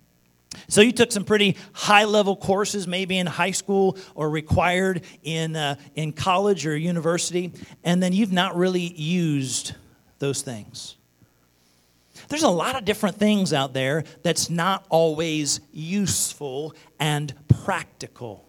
[0.68, 5.56] So you took some pretty high level courses, maybe in high school or required in,
[5.56, 7.52] uh, in college or university,
[7.84, 9.74] and then you've not really used
[10.18, 10.96] those things.
[12.28, 17.32] There's a lot of different things out there that's not always useful and
[17.64, 18.47] practical.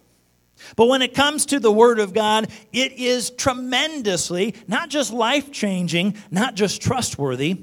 [0.76, 5.52] But when it comes to the Word of God, it is tremendously, not just life
[5.52, 7.62] changing, not just trustworthy,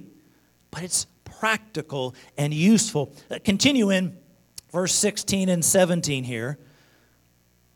[0.70, 3.12] but it's practical and useful.
[3.30, 4.16] Uh, continue in
[4.72, 6.58] verse 16 and 17 here.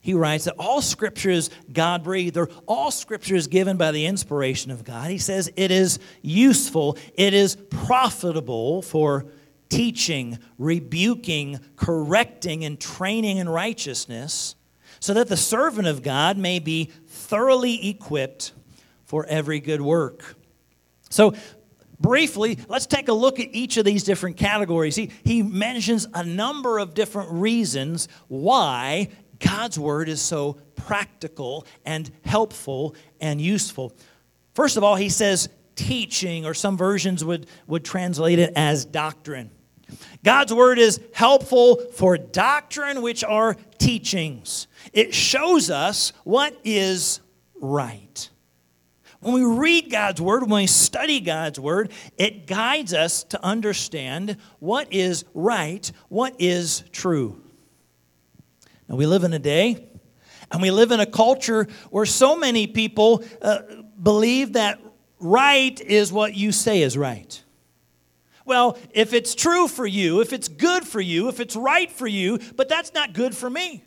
[0.02, 4.06] He writes that all scripture is God breathed, or all scripture is given by the
[4.06, 5.11] inspiration of God.
[5.11, 9.26] He says it is useful, it is profitable for
[9.68, 14.56] teaching, rebuking, correcting, and training in righteousness
[15.01, 18.53] so that the servant of God may be thoroughly equipped
[19.05, 20.37] for every good work.
[21.09, 21.35] So,
[21.99, 24.95] briefly, let's take a look at each of these different categories.
[24.95, 29.09] He, he mentions a number of different reasons why
[29.41, 33.97] God's word is so practical and helpful and useful.
[34.55, 39.51] First of all, he says teaching, or some versions would, would translate it as doctrine.
[40.22, 44.66] God's word is helpful for doctrine, which are teachings.
[44.92, 47.20] It shows us what is
[47.61, 48.28] right.
[49.20, 54.37] When we read God's word, when we study God's word, it guides us to understand
[54.61, 57.42] what is right, what is true.
[58.88, 59.88] Now, we live in a day
[60.50, 63.61] and we live in a culture where so many people uh,
[64.02, 64.80] believe that
[65.18, 67.42] right is what you say is right.
[68.51, 72.09] Well, if it's true for you, if it's good for you, if it's right for
[72.09, 73.85] you, but that's not good for me.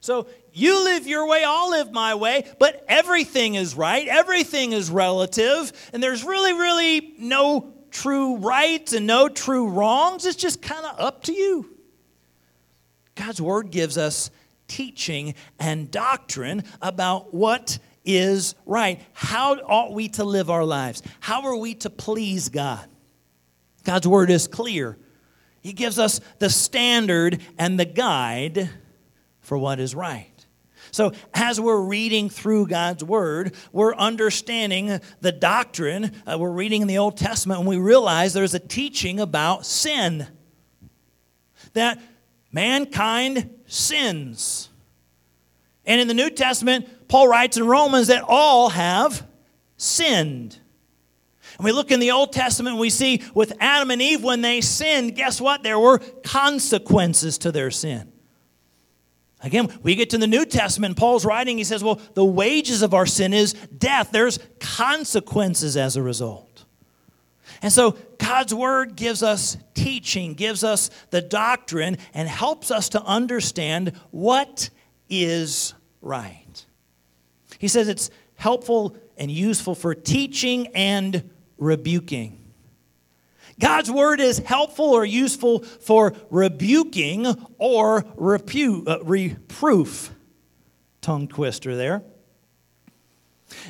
[0.00, 4.90] So you live your way, I'll live my way, but everything is right, everything is
[4.90, 10.26] relative, and there's really, really no true rights and no true wrongs.
[10.26, 11.74] It's just kind of up to you.
[13.14, 14.30] God's Word gives us
[14.68, 19.00] teaching and doctrine about what is right.
[19.14, 21.02] How ought we to live our lives?
[21.20, 22.86] How are we to please God?
[23.84, 24.98] God's Word is clear.
[25.60, 28.68] He gives us the standard and the guide
[29.40, 30.30] for what is right.
[30.90, 36.12] So, as we're reading through God's Word, we're understanding the doctrine.
[36.26, 40.26] Uh, we're reading in the Old Testament and we realize there's a teaching about sin.
[41.72, 42.00] That
[42.52, 44.68] mankind sins.
[45.84, 49.26] And in the New Testament, Paul writes in Romans that all have
[49.76, 50.58] sinned.
[51.58, 54.40] And we look in the Old Testament, and we see with Adam and Eve, when
[54.40, 55.62] they sinned, guess what?
[55.62, 58.10] There were consequences to their sin.
[59.42, 62.94] Again, we get to the New Testament, Paul's writing, he says, well, the wages of
[62.94, 64.10] our sin is death.
[64.10, 66.64] There's consequences as a result.
[67.60, 73.02] And so God's word gives us teaching, gives us the doctrine, and helps us to
[73.02, 74.70] understand what
[75.10, 76.64] is right.
[77.58, 81.30] He says it's helpful and useful for teaching and
[81.64, 82.40] rebuking.
[83.58, 87.26] God's word is helpful or useful for rebuking
[87.58, 90.12] or repu- uh, reproof.
[91.00, 92.02] Tongue twister there.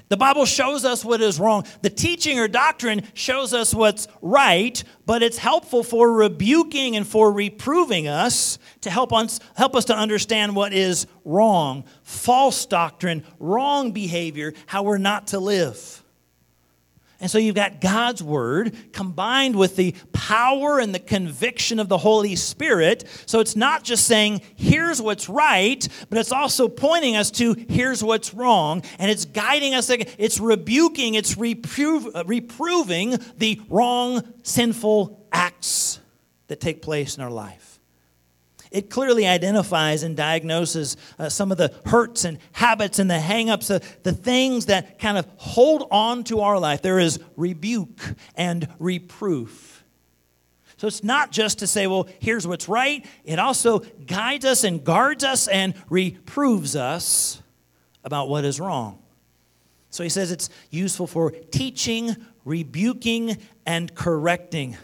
[0.09, 1.67] The Bible shows us what is wrong.
[1.83, 7.31] The teaching or doctrine shows us what's right, but it's helpful for rebuking and for
[7.33, 13.93] reproving us to help us, help us to understand what is wrong, false doctrine, wrong
[13.93, 16.04] behavior, how we're not to live.
[17.25, 21.97] And so you've got God's word combined with the power and the conviction of the
[21.97, 23.05] Holy Spirit.
[23.25, 28.05] So it's not just saying, here's what's right, but it's also pointing us to here's
[28.05, 28.83] what's wrong.
[28.99, 36.01] And it's guiding us, it's rebuking, it's uh, reproving the wrong, sinful acts
[36.49, 37.74] that take place in our life
[38.75, 43.73] it clearly identifies and diagnoses uh, some of the hurts and habits and the hangups,
[43.73, 46.83] uh, the things that kind of hold on to our life.
[46.83, 48.01] There is rebuke
[48.35, 49.85] and reproof.
[50.77, 53.07] So it's not just to say, well, here's what's right.
[53.25, 57.41] It also guides us and guards us and reproves us
[58.03, 58.99] about what is wrong.
[59.91, 64.77] So he says it's useful for teaching, rebuking, and correcting.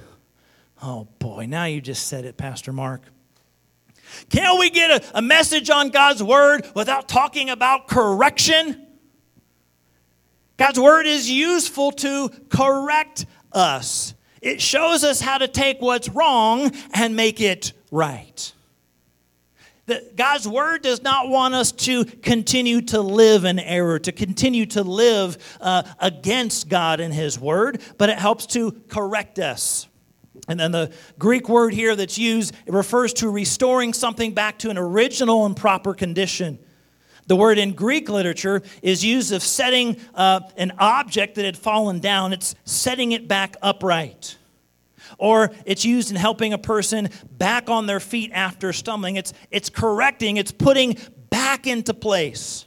[0.81, 3.03] Oh boy, now you just said it, Pastor Mark.
[4.29, 8.87] Can't we get a, a message on God's word without talking about correction?
[10.57, 14.14] God's word is useful to correct us.
[14.42, 18.53] It shows us how to take what's wrong and make it right.
[19.87, 24.66] That God's word does not want us to continue to live in error, to continue
[24.66, 29.88] to live uh, against God and His word, but it helps to correct us.
[30.51, 34.71] And then the Greek word here that's used it refers to restoring something back to
[34.71, 36.59] an original and proper condition.
[37.29, 42.01] The word in Greek literature is used of setting uh, an object that had fallen
[42.01, 44.37] down, it's setting it back upright.
[45.19, 49.15] Or it's used in helping a person back on their feet after stumbling.
[49.15, 50.97] It's, it's correcting, it's putting
[51.31, 52.65] back into place.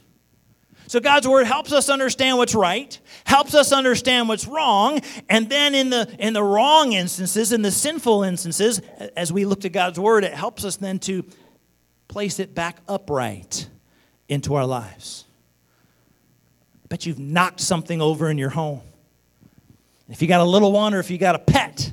[0.94, 5.74] So God's word helps us understand what's right, helps us understand what's wrong, and then
[5.74, 8.80] in the in the wrong instances, in the sinful instances,
[9.16, 11.24] as we look to God's word, it helps us then to
[12.06, 13.68] place it back upright
[14.28, 15.24] into our lives.
[16.84, 18.82] I bet you've knocked something over in your home.
[20.08, 21.92] If you got a little one or if you got a pet,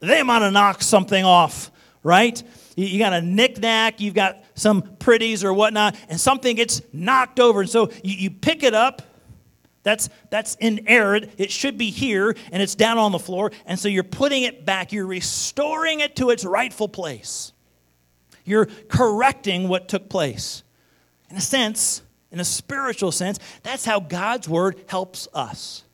[0.00, 1.70] they might have knocked something off,
[2.02, 2.42] right?
[2.76, 7.62] You got a knickknack, you've got some pretties or whatnot, and something gets knocked over.
[7.62, 9.02] And so you, you pick it up.
[9.82, 11.20] That's, that's in error.
[11.38, 13.50] It should be here, and it's down on the floor.
[13.66, 14.92] And so you're putting it back.
[14.92, 17.52] You're restoring it to its rightful place.
[18.44, 20.62] You're correcting what took place.
[21.30, 25.84] In a sense, in a spiritual sense, that's how God's word helps us.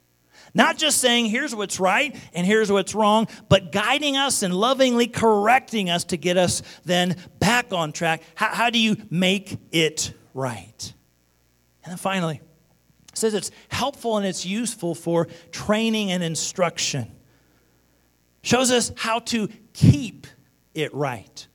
[0.54, 5.06] Not just saying, here's what's right and here's what's wrong, but guiding us and lovingly
[5.06, 8.22] correcting us to get us then back on track.
[8.34, 10.92] How, how do you make it right?
[11.84, 12.40] And then finally,
[13.12, 17.10] it says it's helpful and it's useful for training and instruction.
[18.42, 20.26] Shows us how to keep
[20.74, 21.46] it right.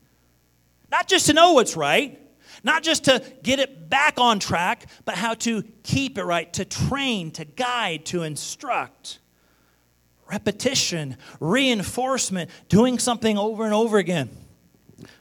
[0.91, 2.19] Not just to know what's right,
[2.63, 6.65] not just to get it back on track, but how to keep it right, to
[6.65, 9.19] train, to guide, to instruct.
[10.30, 14.30] Repetition, reinforcement, doing something over and over again.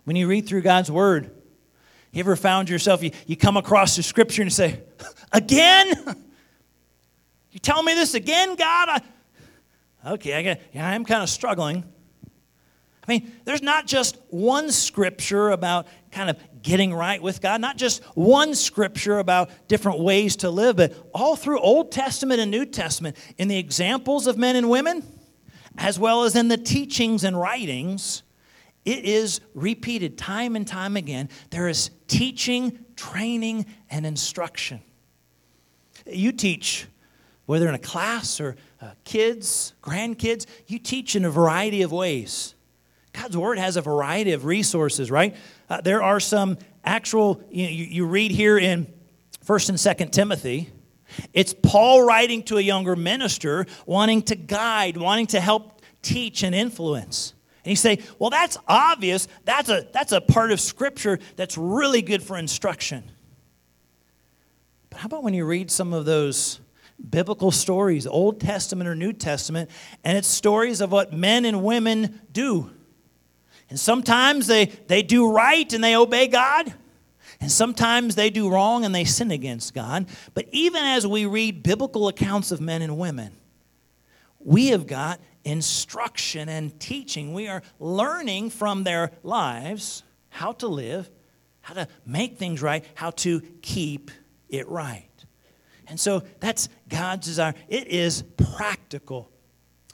[0.05, 1.31] When you read through God's Word,
[2.13, 4.81] you ever found yourself, you, you come across the scripture and you say,
[5.33, 6.17] Again?
[7.53, 8.89] You tell me this again, God?
[8.89, 11.85] I, okay, I, got, yeah, I'm kind of struggling.
[13.07, 17.77] I mean, there's not just one scripture about kind of getting right with God, not
[17.77, 22.65] just one scripture about different ways to live, but all through Old Testament and New
[22.65, 25.03] Testament, in the examples of men and women,
[25.77, 28.23] as well as in the teachings and writings,
[28.85, 31.29] it is repeated time and time again.
[31.51, 34.81] There is teaching, training, and instruction.
[36.07, 36.87] You teach,
[37.47, 42.55] whether in a class or uh, kids, grandkids, you teach in a variety of ways.
[43.13, 45.37] God's Word has a variety of resources, right?
[45.69, 48.87] Uh, there are some actual, you, know, you, you read here in
[49.47, 50.71] 1st and 2nd Timothy.
[51.33, 56.55] It's Paul writing to a younger minister, wanting to guide, wanting to help teach and
[56.55, 57.35] influence.
[57.65, 59.29] And you say, well, that's obvious.
[59.45, 63.05] That's a, that's a part of Scripture that's really good for instruction.
[64.91, 66.61] But how about when you read some of those
[67.09, 69.71] biblical stories, Old Testament or New Testament,
[70.03, 72.71] and it's stories of what men and women do?
[73.73, 76.75] And sometimes they, they do right and they obey God.
[77.41, 80.09] And sometimes they do wrong and they sin against God.
[80.35, 83.33] But even as we read biblical accounts of men and women,
[84.41, 87.33] we have got instruction and teaching.
[87.33, 91.11] We are learning from their lives how to live,
[91.63, 94.11] how to make things right, how to keep
[94.51, 95.09] it right.
[95.87, 97.55] And so that's God's desire.
[97.69, 99.31] It is practical,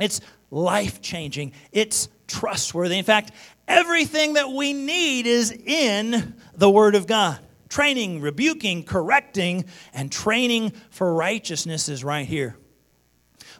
[0.00, 0.20] it's
[0.50, 2.98] life changing, it's trustworthy.
[2.98, 3.32] In fact,
[3.66, 7.40] everything that we need is in the Word of God.
[7.68, 12.56] Training, rebuking, correcting, and training for righteousness is right here.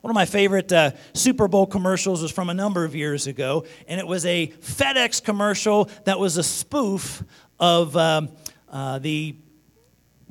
[0.00, 3.66] One of my favorite uh, Super Bowl commercials was from a number of years ago,
[3.88, 7.24] and it was a FedEx commercial that was a spoof
[7.58, 8.28] of um,
[8.70, 9.34] uh, the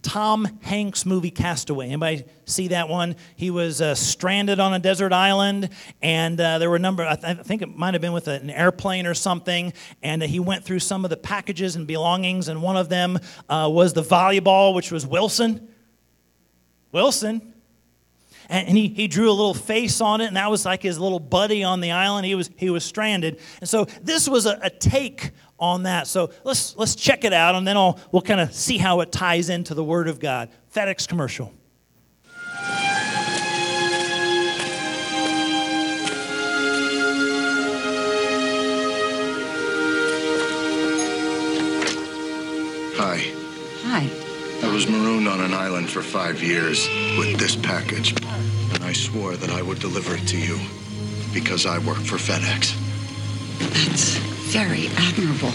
[0.08, 1.88] Tom Hanks movie Castaway.
[1.88, 3.18] Anybody see that one?
[3.36, 5.70] He was uh, stranded on a desert island,
[6.02, 8.30] and uh, there were a number, I, th- I, think it might have been with
[8.30, 12.48] an airplane or something, and uh, he went through some of the packages and belongings,
[12.48, 15.68] and one of them uh, was the volleyball, which was Wilson.
[16.94, 17.54] Wilson.
[18.48, 20.98] And, and he, he drew a little face on it, and that was like his
[20.98, 22.26] little buddy on the island.
[22.26, 23.42] He was, he was stranded.
[23.60, 26.08] And so this was a, a take on that.
[26.08, 29.12] So let's, let's check it out, and then I'll, we'll kind of see how it
[29.12, 30.50] ties into the Word of God.
[30.74, 31.54] FedEx commercial.
[43.00, 43.32] Hi.
[43.84, 44.10] Hi.
[44.68, 46.88] I was marooned on an island for five years
[47.18, 48.12] with this package,
[48.74, 50.60] and I swore that I would deliver it to you
[51.34, 52.87] because I work for FedEx.
[53.60, 54.18] That's
[54.52, 55.52] very admirable.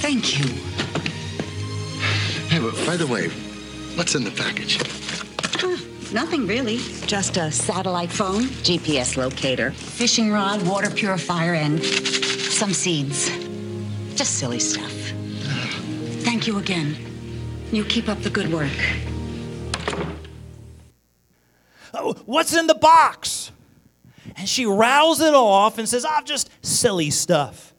[0.00, 0.46] Thank you.
[2.48, 3.28] Hey, but by the way,
[3.96, 4.78] what's in the package?
[5.56, 5.76] Huh,
[6.12, 6.78] nothing really.
[7.06, 13.30] Just a satellite phone, GPS locator, fishing rod, water purifier, and some seeds.
[14.16, 14.92] Just silly stuff.
[16.24, 16.96] Thank you again.
[17.72, 18.70] You keep up the good work.
[21.94, 23.52] Oh, what's in the box?
[24.36, 27.74] And she rows it off and says, "I'm just silly stuff.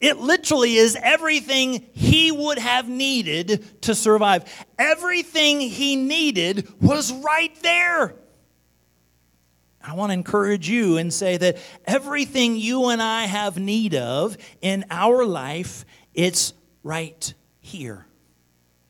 [0.00, 4.44] It literally is everything he would have needed to survive.
[4.78, 8.14] Everything he needed was right there.
[9.82, 11.56] I want to encourage you and say that
[11.86, 16.52] everything you and I have need of in our life, it's
[16.82, 18.06] right here.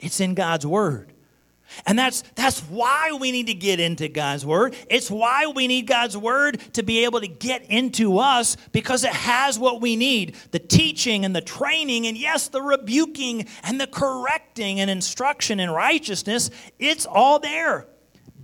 [0.00, 1.12] It's in God's Word.
[1.86, 4.74] And that's, that's why we need to get into God's Word.
[4.88, 9.12] It's why we need God's Word to be able to get into us because it
[9.12, 13.86] has what we need the teaching and the training, and yes, the rebuking and the
[13.86, 16.50] correcting and instruction in righteousness.
[16.78, 17.86] It's all there.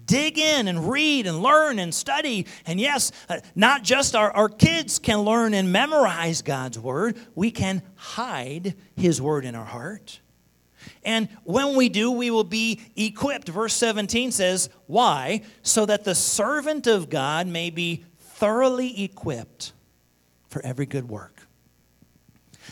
[0.06, 2.46] Dig in and read and learn and study.
[2.66, 7.50] And yes, uh, not just our, our kids can learn and memorize God's Word, we
[7.50, 10.20] can hide His Word in our heart.
[11.04, 13.48] And when we do, we will be equipped.
[13.48, 15.42] Verse 17 says, Why?
[15.62, 19.72] So that the servant of God may be thoroughly equipped
[20.48, 21.46] for every good work.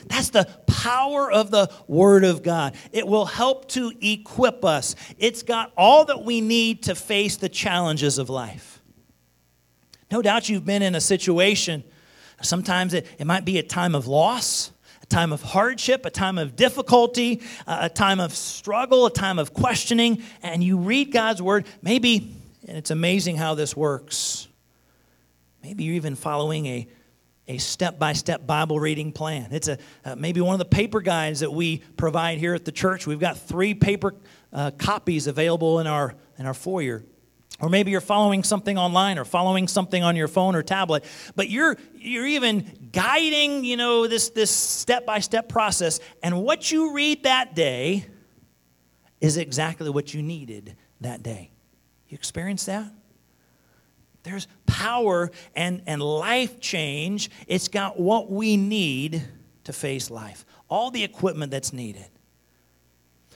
[0.06, 2.74] That's the power of the Word of God.
[2.92, 4.96] It will help to equip us.
[5.18, 8.82] It's got all that we need to face the challenges of life.
[10.10, 11.84] No doubt you've been in a situation,
[12.40, 14.72] sometimes it, it might be a time of loss
[15.12, 20.22] time of hardship, a time of difficulty, a time of struggle, a time of questioning,
[20.42, 22.34] and you read God's word, maybe,
[22.66, 24.48] and it's amazing how this works.
[25.62, 26.88] Maybe you're even following a
[27.48, 29.48] a step-by-step Bible reading plan.
[29.50, 32.72] It's a uh, maybe one of the paper guides that we provide here at the
[32.72, 33.04] church.
[33.06, 34.14] We've got three paper
[34.52, 37.04] uh, copies available in our in our foyer.
[37.60, 41.04] Or maybe you're following something online or following something on your phone or tablet,
[41.36, 47.22] but you're you're even guiding, you know, this this step-by-step process and what you read
[47.22, 48.04] that day
[49.20, 51.50] is exactly what you needed that day.
[52.08, 52.92] You experience that?
[54.24, 57.30] There's power and, and life change.
[57.46, 59.22] It's got what we need
[59.64, 62.06] to face life, all the equipment that's needed.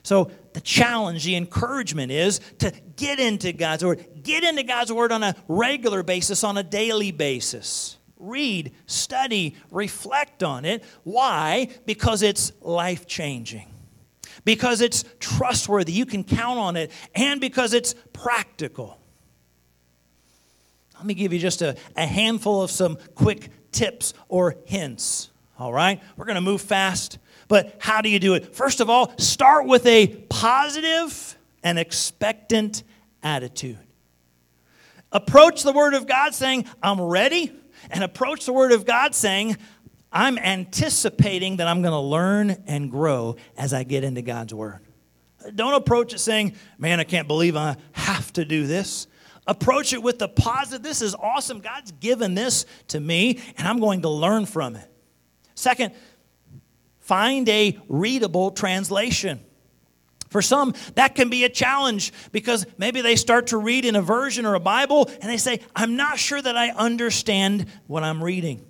[0.07, 4.07] So, the challenge, the encouragement is to get into God's Word.
[4.23, 7.97] Get into God's Word on a regular basis, on a daily basis.
[8.17, 10.85] Read, study, reflect on it.
[11.03, 11.71] Why?
[11.87, 13.67] Because it's life changing,
[14.45, 15.91] because it's trustworthy.
[15.91, 19.01] You can count on it, and because it's practical.
[20.95, 25.31] Let me give you just a, a handful of some quick tips or hints.
[25.59, 26.01] All right?
[26.17, 27.19] We're going to move fast.
[27.49, 28.55] But how do you do it?
[28.55, 32.83] First of all, start with a positive and expectant
[33.23, 33.79] attitude.
[35.13, 37.53] Approach the Word of God saying, I'm ready,
[37.91, 39.57] and approach the Word of God saying,
[40.13, 44.81] I'm anticipating that I'm going to learn and grow as I get into God's Word.
[45.55, 49.07] Don't approach it saying, Man, I can't believe I have to do this.
[49.47, 50.83] Approach it with the positive.
[50.83, 51.61] This is awesome.
[51.61, 54.91] God's given this to me, and I'm going to learn from it.
[55.55, 55.95] Second,
[57.07, 59.39] Find a readable translation.
[60.29, 64.03] For some, that can be a challenge because maybe they start to read in a
[64.03, 68.25] version or a Bible and they say, I'm not sure that I understand what I'm
[68.25, 68.67] reading.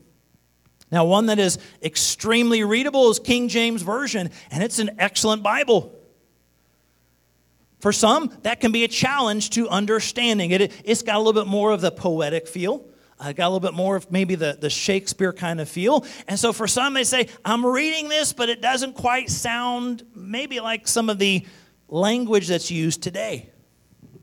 [0.92, 5.98] Now, one that is extremely readable is King James Version, and it's an excellent Bible.
[7.80, 10.50] For some, that can be a challenge to understanding.
[10.50, 12.84] It, it's got a little bit more of the poetic feel.
[13.18, 16.04] I got a little bit more of maybe the, the Shakespeare kind of feel.
[16.28, 20.60] And so for some, they say, I'm reading this, but it doesn't quite sound maybe
[20.60, 21.46] like some of the
[21.88, 23.50] language that's used today.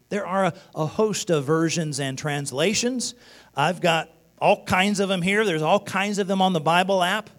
[0.09, 3.15] There are a, a host of versions and translations.
[3.55, 5.43] I've got all kinds of them here.
[5.43, 7.31] There's all kinds of them on the Bible app.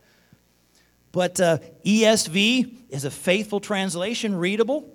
[1.13, 4.93] But uh, ESV is a faithful translation, readable.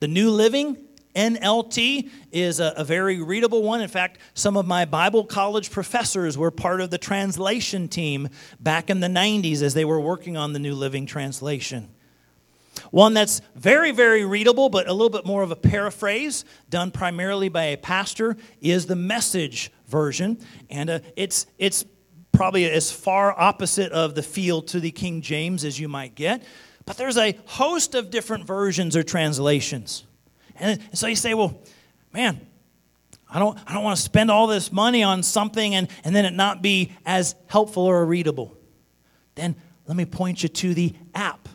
[0.00, 0.76] The New Living
[1.14, 3.82] NLT is a, a, very readable one.
[3.82, 8.28] In fact, some of my Bible college professors were part of the translation team
[8.60, 11.90] back in the 90s as they were working on the New Living Translation.
[12.90, 17.50] One that's very, very readable, but a little bit more of a paraphrase, done primarily
[17.50, 20.38] by a pastor, is the message version.
[20.70, 21.84] And uh, it's, it's
[22.32, 26.42] probably as far opposite of the feel to the King James as you might get.
[26.86, 30.04] But there's a host of different versions or translations.
[30.58, 31.60] And so you say, well,
[32.12, 32.46] man,
[33.28, 36.24] I don't, I don't want to spend all this money on something and, and then
[36.24, 38.56] it not be as helpful or readable.
[39.34, 41.48] Then let me point you to the app.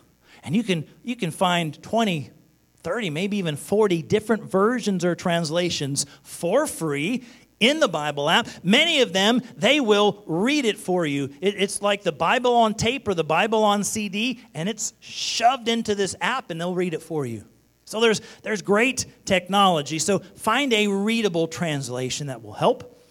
[0.44, 2.32] And you can, you can find 20,
[2.78, 7.24] 30, maybe even 40 different versions or translations for free
[7.60, 8.48] in the Bible app.
[8.64, 11.30] Many of them, they will read it for you.
[11.42, 15.68] It, it's like the Bible on tape or the Bible on CD, and it's shoved
[15.68, 17.46] into this app, and they'll read it for you.
[17.88, 19.98] So there's, there's great technology.
[19.98, 23.02] So find a readable translation that will help.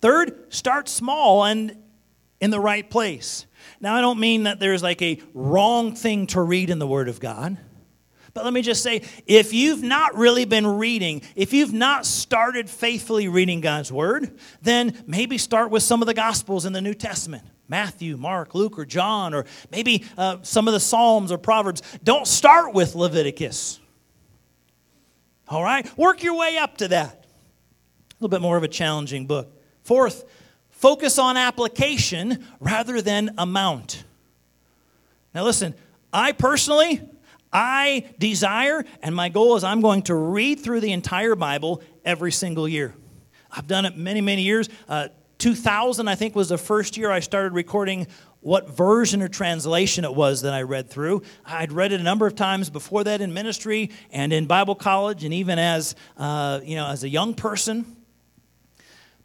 [0.00, 1.76] Third, start small and
[2.40, 3.46] in the right place.
[3.80, 7.08] Now, I don't mean that there's like a wrong thing to read in the Word
[7.08, 7.58] of God.
[8.34, 12.68] But let me just say if you've not really been reading, if you've not started
[12.68, 16.94] faithfully reading God's Word, then maybe start with some of the Gospels in the New
[16.94, 17.44] Testament.
[17.68, 21.82] Matthew, Mark, Luke, or John, or maybe uh, some of the Psalms or Proverbs.
[22.02, 23.78] Don't start with Leviticus.
[25.48, 25.86] All right?
[25.98, 27.12] Work your way up to that.
[27.12, 29.52] A little bit more of a challenging book.
[29.82, 30.24] Fourth,
[30.70, 34.04] focus on application rather than amount.
[35.34, 35.74] Now, listen,
[36.12, 37.00] I personally,
[37.52, 42.32] I desire, and my goal is I'm going to read through the entire Bible every
[42.32, 42.94] single year.
[43.50, 44.68] I've done it many, many years.
[44.88, 45.08] Uh,
[45.44, 48.06] 2000, I think, was the first year I started recording
[48.40, 51.20] what version or translation it was that I read through.
[51.44, 55.22] I'd read it a number of times before that in ministry and in Bible college,
[55.22, 57.84] and even as uh, you know, as a young person.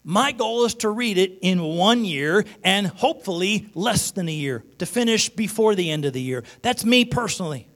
[0.03, 4.65] My goal is to read it in one year and hopefully less than a year
[4.79, 6.43] to finish before the end of the year.
[6.61, 7.68] That's me personally.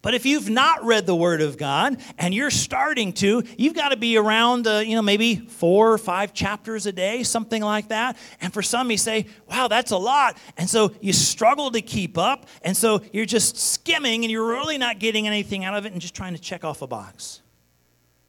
[0.00, 3.88] But if you've not read the Word of God and you're starting to, you've got
[3.88, 7.88] to be around, uh, you know, maybe four or five chapters a day, something like
[7.88, 8.16] that.
[8.40, 10.38] And for some, you say, wow, that's a lot.
[10.56, 12.46] And so you struggle to keep up.
[12.62, 16.00] And so you're just skimming and you're really not getting anything out of it and
[16.00, 17.40] just trying to check off a box.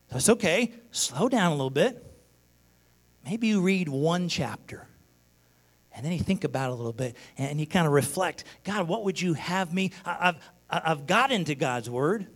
[0.09, 0.73] That's okay.
[0.89, 2.03] Slow down a little bit.
[3.23, 4.87] Maybe you read one chapter.
[5.93, 8.87] And then you think about it a little bit and you kind of reflect God,
[8.87, 9.91] what would you have me?
[10.05, 10.37] I've,
[10.69, 12.27] I've got into God's Word,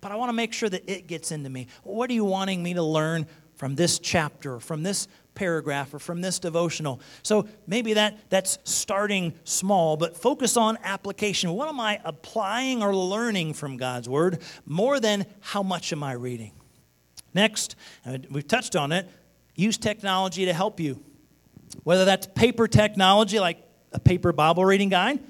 [0.00, 1.66] but I want to make sure that it gets into me.
[1.82, 6.22] What are you wanting me to learn from this chapter, from this paragraph, or from
[6.22, 7.00] this devotional?
[7.22, 11.52] So maybe that, that's starting small, but focus on application.
[11.52, 16.12] What am I applying or learning from God's Word more than how much am I
[16.12, 16.52] reading?
[17.34, 17.76] Next,
[18.30, 19.08] we've touched on it,
[19.54, 21.02] use technology to help you.
[21.82, 23.58] Whether that's paper technology like
[23.92, 25.20] a paper Bible reading guide,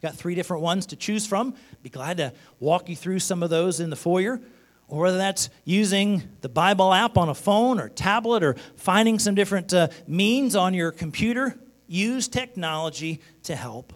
[0.00, 1.54] Got three different ones to choose from.
[1.82, 4.40] Be glad to walk you through some of those in the foyer.
[4.86, 9.34] Or whether that's using the Bible app on a phone or tablet or finding some
[9.34, 13.92] different uh, means on your computer, use technology to help.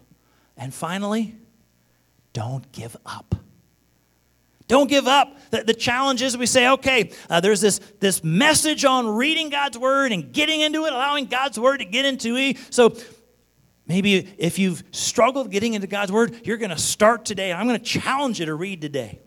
[0.56, 1.34] And finally,
[2.32, 3.34] don't give up.
[4.68, 5.38] Don't give up.
[5.50, 9.78] The, the challenge is we say, okay, uh, there's this, this message on reading God's
[9.78, 12.56] word and getting into it, allowing God's word to get into me.
[12.70, 12.96] So
[13.86, 17.52] Maybe if you've struggled getting into God's Word, you're going to start today.
[17.52, 19.18] I'm going to challenge you to read today.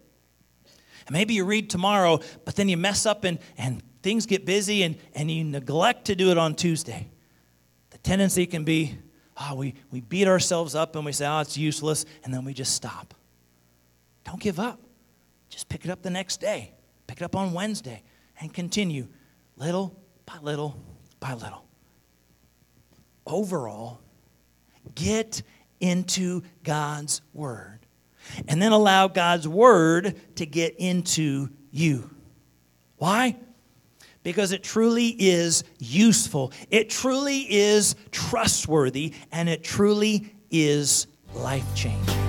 [1.07, 4.83] And maybe you read tomorrow, but then you mess up and, and things get busy
[4.83, 7.07] and, and you neglect to do it on Tuesday.
[7.91, 8.97] The tendency can be,
[9.37, 12.53] oh, we, we beat ourselves up and we say, oh, it's useless, and then we
[12.53, 13.13] just stop.
[14.23, 14.79] Don't give up.
[15.49, 16.73] Just pick it up the next day.
[17.07, 18.01] Pick it up on Wednesday
[18.39, 19.07] and continue
[19.57, 19.95] little
[20.25, 20.75] by little
[21.19, 21.65] by little.
[23.27, 23.99] Overall,
[24.93, 25.41] Get
[25.79, 27.79] into God's Word.
[28.47, 32.09] And then allow God's Word to get into you.
[32.97, 33.37] Why?
[34.23, 41.05] Because it truly is useful, it truly is trustworthy, and it truly is
[41.35, 42.24] life changing.